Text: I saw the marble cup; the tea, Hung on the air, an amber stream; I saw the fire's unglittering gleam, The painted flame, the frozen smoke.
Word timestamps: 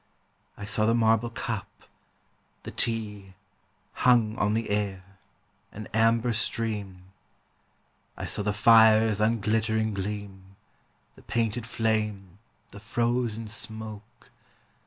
I 0.57 0.65
saw 0.65 0.87
the 0.87 0.95
marble 0.95 1.29
cup; 1.29 1.67
the 2.63 2.71
tea, 2.71 3.35
Hung 3.93 4.35
on 4.39 4.55
the 4.55 4.71
air, 4.71 5.03
an 5.71 5.87
amber 5.93 6.33
stream; 6.33 7.03
I 8.17 8.25
saw 8.25 8.41
the 8.41 8.51
fire's 8.51 9.19
unglittering 9.21 9.93
gleam, 9.93 10.55
The 11.15 11.21
painted 11.21 11.67
flame, 11.67 12.39
the 12.71 12.79
frozen 12.79 13.45
smoke. 13.45 14.31